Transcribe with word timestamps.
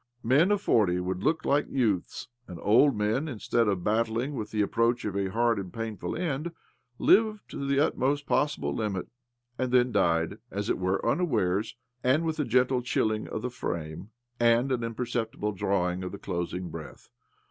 Men 0.23 0.49
of 0.51 0.59
forty 0.63 0.99
would 0.99 1.21
look 1.21 1.45
like 1.45 1.67
youths, 1.69 2.27
and 2.47 2.57
old 2.63 2.95
men, 2.95 3.27
instead 3.27 3.67
of 3.67 3.81
battlmg 3.83 4.33
with 4.33 4.49
the 4.49 4.63
approach 4.63 5.05
of 5.05 5.15
a 5.15 5.29
hard 5.29 5.59
and 5.59 5.71
painful 5.71 6.15
end, 6.15 6.51
lived 6.97 7.47
to 7.51 7.67
the 7.67 7.79
utmost 7.79 8.25
possible 8.25 8.73
limit, 8.73 9.09
and 9.59 9.71
then 9.71 9.91
died, 9.91 10.39
as 10.49 10.71
it 10.71 10.79
were, 10.79 11.07
unawares, 11.07 11.75
and 12.03 12.25
with 12.25 12.39
a 12.39 12.45
gentle 12.45 12.81
chilling 12.81 13.27
of 13.27 13.43
the 13.43 13.51
frame, 13.51 14.09
and 14.39 14.71
an 14.71 14.83
imperceptible 14.83 15.51
drawing 15.51 16.03
of 16.03 16.11
the 16.11 16.17
closing 16.17 16.69
breath. 16.71 17.11